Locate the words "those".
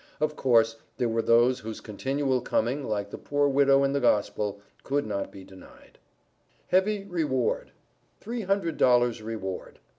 1.21-1.59